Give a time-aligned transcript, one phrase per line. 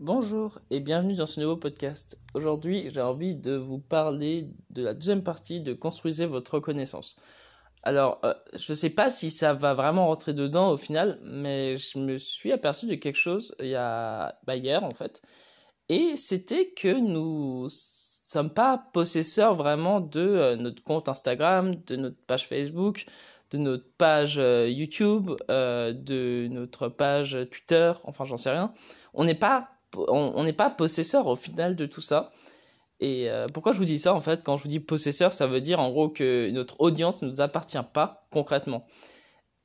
[0.00, 2.18] Bonjour et bienvenue dans ce nouveau podcast.
[2.34, 7.14] Aujourd'hui, j'ai envie de vous parler de la deuxième partie de Construisez votre reconnaissance.
[7.84, 11.76] Alors, euh, je ne sais pas si ça va vraiment rentrer dedans au final, mais
[11.76, 15.22] je me suis aperçu de quelque chose il y a bah, hier en fait.
[15.88, 22.20] Et c'était que nous sommes pas possesseurs vraiment de euh, notre compte Instagram, de notre
[22.26, 23.06] page Facebook,
[23.52, 28.74] de notre page euh, YouTube, de notre page Twitter, enfin j'en sais rien.
[29.12, 29.73] On n'est pas
[30.08, 32.32] on n'est pas possesseur au final de tout ça.
[33.00, 34.42] Et euh, pourquoi je vous dis ça en fait?
[34.44, 37.40] Quand je vous dis possesseur, ça veut dire en gros que notre audience ne nous
[37.40, 38.86] appartient pas concrètement.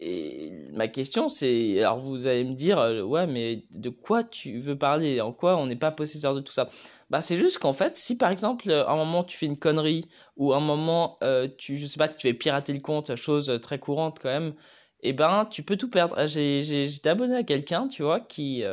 [0.00, 4.60] Et ma question c'est, alors vous allez me dire, euh, ouais mais de quoi tu
[4.60, 5.20] veux parler?
[5.20, 6.68] En quoi on n'est pas possesseur de tout ça?
[7.10, 10.54] Bah c'est juste qu'en fait, si par exemple un moment tu fais une connerie ou
[10.54, 14.18] un moment euh, tu, je sais pas, tu fais pirater le compte, chose très courante
[14.20, 14.54] quand même,
[15.02, 16.26] et eh ben tu peux tout perdre.
[16.26, 18.64] J'ai, j'étais abonné à quelqu'un, tu vois, qui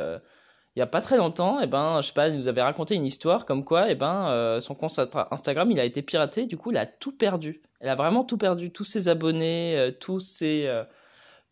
[0.76, 2.60] il y a pas très longtemps, et eh ben, je sais pas, il nous avait
[2.60, 4.92] raconté une histoire comme quoi, et eh ben, euh, son compte
[5.30, 7.62] Instagram, il a été piraté, du coup, il a tout perdu.
[7.80, 10.84] Elle a vraiment tout perdu, tous ses abonnés, euh, tous ses, euh,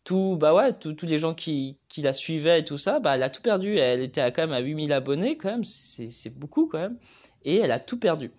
[0.03, 3.23] tout, bah ouais, tous les gens qui, qui la suivaient et tout ça, bah, elle
[3.23, 3.77] a tout perdu.
[3.79, 6.99] Elle était à, quand même à 8000 abonnés, quand même, c'est beaucoup quand même.
[7.43, 8.31] Et elle a tout perdu.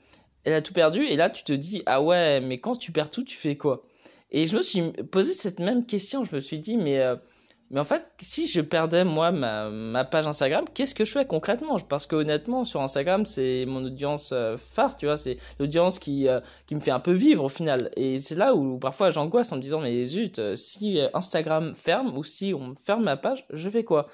[0.44, 3.10] Elle a tout perdu, et là, tu te dis, ah ouais, mais quand tu perds
[3.10, 3.84] tout, tu fais quoi?
[4.30, 7.02] Et je me suis posé cette même question, je me suis dit, mais
[7.70, 11.26] mais en fait, si je perdais moi ma, ma page Instagram, qu'est-ce que je fais
[11.26, 11.80] concrètement?
[11.80, 16.28] Parce que honnêtement, sur Instagram, c'est mon audience euh, phare, tu vois, c'est l'audience qui
[16.28, 17.90] euh, qui me fait un peu vivre au final.
[17.96, 22.16] Et c'est là où parfois j'angoisse en me disant mais zut, euh, si Instagram ferme
[22.16, 24.06] ou si on ferme ma page, je fais quoi?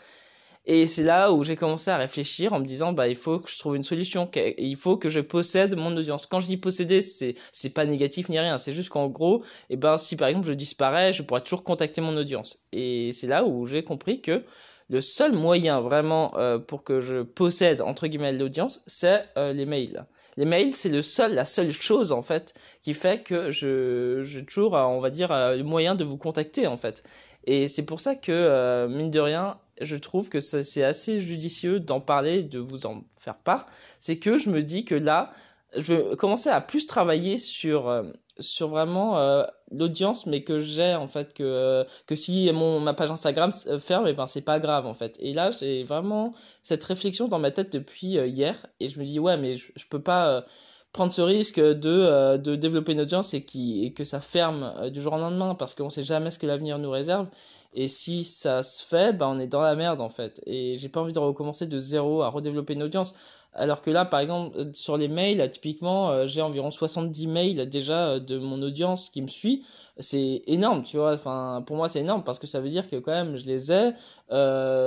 [0.65, 3.51] Et c'est là où j'ai commencé à réfléchir en me disant bah il faut que
[3.51, 6.27] je trouve une solution, il faut que je possède mon audience.
[6.27, 9.77] Quand je dis posséder, c'est c'est pas négatif ni rien, c'est juste qu'en gros, eh
[9.77, 12.65] ben si par exemple je disparais, je pourrais toujours contacter mon audience.
[12.73, 14.45] Et c'est là où j'ai compris que
[14.89, 19.67] le seul moyen vraiment euh, pour que je possède entre guillemets l'audience, c'est euh, les
[19.67, 20.05] mails.
[20.37, 24.45] Les mails, c'est le seul, la seule chose en fait qui fait que je j'ai
[24.45, 27.03] toujours, euh, on va dire, le moyen de vous contacter en fait.
[27.45, 32.01] Et c'est pour ça que mine de rien, je trouve que c'est assez judicieux d'en
[32.01, 33.67] parler, de vous en faire part,
[33.99, 35.33] c'est que je me dis que là,
[35.77, 38.03] je vais commencer à plus travailler sur euh,
[38.39, 42.95] sur vraiment euh, l'audience mais que j'ai en fait que euh, que si mon ma
[42.95, 45.17] page Instagram ferme et eh ben c'est pas grave en fait.
[45.21, 48.67] Et là j'ai vraiment cette réflexion dans ma tête depuis hier.
[48.81, 50.45] Et je me dis ouais mais je, je peux pas
[50.93, 55.01] prendre ce risque de de développer une audience et qui et que ça ferme du
[55.01, 57.29] jour au lendemain parce qu'on sait jamais ce que l'avenir nous réserve
[57.75, 60.43] et si ça se fait, bah on est dans la merde en fait.
[60.47, 63.15] Et j'ai pas envie de recommencer de zéro à redévelopper une audience.
[63.55, 67.69] Alors que là, par exemple, euh, sur les mails, typiquement, euh, j'ai environ 70 mails
[67.69, 69.63] déjà euh, de mon audience qui me suit.
[69.99, 71.13] C'est énorme, tu vois.
[71.13, 73.71] Enfin, pour moi, c'est énorme parce que ça veut dire que quand même, je les
[73.71, 73.93] ai.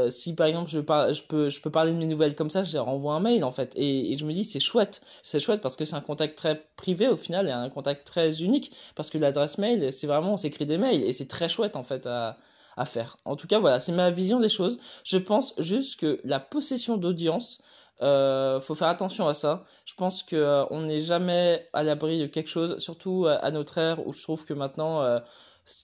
[0.10, 3.20] si par exemple, je, peux, parler de mes nouvelles comme ça, je leur envoie un
[3.20, 3.72] mail en fait.
[3.76, 5.04] Et, je me dis, c'est chouette.
[5.22, 8.42] C'est chouette parce que c'est un contact très privé au final et un contact très
[8.42, 8.72] unique.
[8.96, 11.84] Parce que l'adresse mail, c'est vraiment, on s'écrit des mails et c'est très chouette en
[11.84, 12.36] fait à
[12.86, 13.18] faire.
[13.26, 14.80] En tout cas, voilà, c'est ma vision des choses.
[15.04, 17.62] Je pense juste que la possession d'audience,
[18.02, 19.64] euh, faut faire attention à ça.
[19.86, 23.78] Je pense que euh, on n'est jamais à l'abri de quelque chose, surtout à, notre
[23.78, 25.20] ère où je trouve que maintenant euh,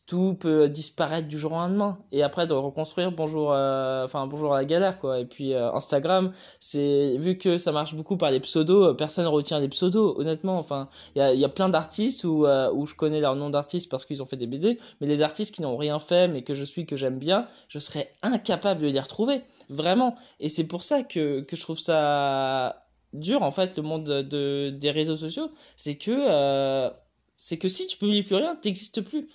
[0.06, 1.98] tout peut disparaître du jour au lendemain.
[2.12, 5.20] Et après de reconstruire bonjour euh, bonjour à la galère quoi.
[5.20, 9.26] Et puis euh, Instagram c'est vu que ça marche beaucoup par les pseudos euh, personne
[9.26, 10.60] retient les pseudos honnêtement.
[10.60, 13.90] Enfin il y a, y a plein d'artistes où où je connais leur nom d'artiste
[13.90, 16.54] parce qu'ils ont fait des BD mais les artistes qui n'ont rien fait mais que
[16.54, 19.42] je suis que j'aime bien je serais incapable de les retrouver.
[19.70, 20.16] Vraiment.
[20.40, 24.70] Et c'est pour ça que que je trouve ça dur en fait le monde de
[24.70, 25.50] des réseaux sociaux.
[25.76, 26.92] C'est que
[27.36, 29.28] c'est que si tu publies plus rien t'existes plus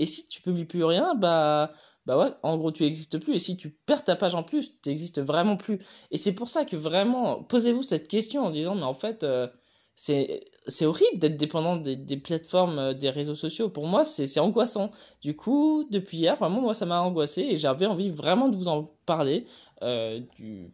[0.00, 1.72] et si tu publies plus rien, bah,
[2.06, 3.34] bah ouais, en gros, tu n'existes plus.
[3.34, 5.78] Et si tu perds ta page en plus, tu n'existes vraiment plus.
[6.10, 9.46] Et c'est pour ça que vraiment, posez-vous cette question en disant, mais en fait, euh,
[9.94, 13.68] c'est, c'est horrible d'être dépendant des, plateformes, euh, des réseaux sociaux.
[13.68, 14.90] Pour moi, c'est, angoissant.
[15.20, 18.68] Du coup, depuis hier, vraiment, moi, ça m'a angoissé et j'avais envie vraiment de vous
[18.68, 19.44] en parler.
[19.82, 20.20] Euh,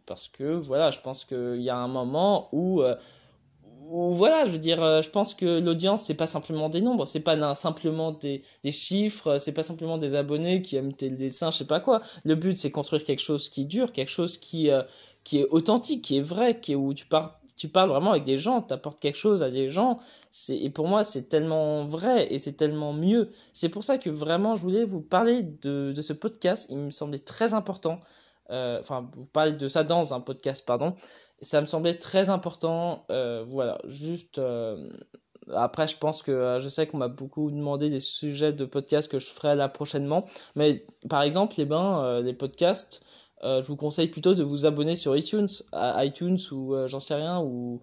[0.05, 2.81] parce que, voilà, je pense qu'il y a un moment où
[3.89, 7.21] voilà, je veux dire, euh, je pense que l'audience, c'est pas simplement des nombres, c'est
[7.21, 11.57] pas simplement des, des chiffres, c'est pas simplement des abonnés qui aiment tes dessins, je
[11.57, 12.01] sais pas quoi.
[12.23, 14.81] Le but, c'est construire quelque chose qui dure, quelque chose qui, euh,
[15.23, 18.23] qui est authentique, qui est vrai, qui est où tu parles, tu parles vraiment avec
[18.23, 19.99] des gens, t'apportes quelque chose à des gens.
[20.49, 23.29] Et pour moi, c'est tellement vrai et c'est tellement mieux.
[23.53, 26.67] C'est pour ça que vraiment, je voulais vous parler de, de ce podcast.
[26.69, 27.99] Il me semblait très important.
[28.51, 30.93] Euh, enfin, vous parlez de ça dans un podcast, pardon
[31.41, 33.05] ça me semblait très important.
[33.09, 34.39] Euh, voilà, juste.
[34.39, 34.87] Euh,
[35.53, 39.09] après, je pense que euh, je sais qu'on m'a beaucoup demandé des sujets de podcasts
[39.09, 40.25] que je ferai là prochainement.
[40.55, 43.03] Mais par exemple, les, ben, les podcasts,
[43.43, 47.81] je vous conseille plutôt de vous abonner sur iTunes, iTunes ou j'en sais rien, ou,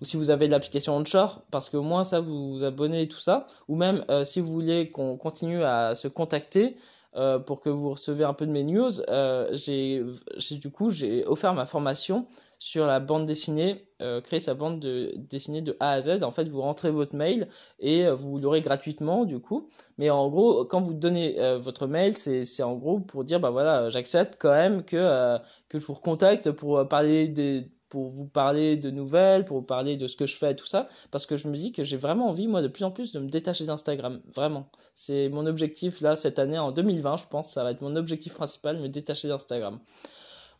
[0.00, 3.08] ou si vous avez l'application Onshore, parce que au moins ça vous vous abonnez et
[3.08, 6.76] tout ça, ou même si vous voulez qu'on continue à se contacter,
[7.16, 10.04] euh, pour que vous recevez un peu de mes news, euh, j'ai
[10.50, 12.26] du coup j'ai offert ma formation
[12.58, 16.22] sur la bande dessinée, euh, créer sa bande de, dessinée de A à Z.
[16.22, 17.48] En fait, vous rentrez votre mail
[17.80, 19.70] et vous l'aurez gratuitement du coup.
[19.96, 23.88] Mais en gros, quand vous donnez votre mail, c'est en gros pour dire bah voilà,
[23.88, 25.38] j'accepte quand même que
[25.68, 29.96] que je vous recontacte pour parler des pour vous parler de nouvelles, pour vous parler
[29.96, 32.28] de ce que je fais, tout ça, parce que je me dis que j'ai vraiment
[32.28, 34.20] envie, moi, de plus en plus, de me détacher d'Instagram.
[34.34, 34.68] Vraiment.
[34.94, 38.34] C'est mon objectif, là, cette année, en 2020, je pense, ça va être mon objectif
[38.34, 39.78] principal, me détacher d'Instagram.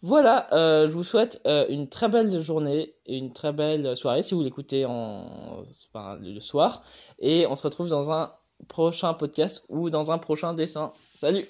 [0.02, 4.22] Voilà, euh, je vous souhaite euh, une très belle journée et une très belle soirée
[4.22, 5.62] si vous l'écoutez en...
[6.20, 6.82] le soir.
[7.18, 8.32] Et on se retrouve dans un
[8.68, 10.92] prochain podcast ou dans un prochain dessin.
[11.14, 11.46] Salut